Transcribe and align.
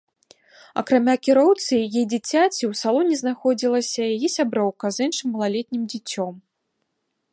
Акрамя 0.81 1.13
кіроўцы 1.25 1.71
і 1.79 1.85
яе 1.89 2.03
дзіцяці 2.13 2.63
ў 2.71 2.73
салоне 2.81 3.15
знаходзілася 3.21 4.01
яе 4.17 4.27
сяброўка 4.37 4.85
з 4.97 5.11
іншым 5.11 5.27
малалетнім 5.37 5.83
дзіцем. 5.93 6.33